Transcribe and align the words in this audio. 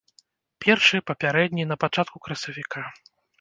Першы, 0.65 1.01
папярэдні, 1.09 1.67
на 1.73 1.77
пачатку 1.85 2.23
красавіка. 2.25 2.85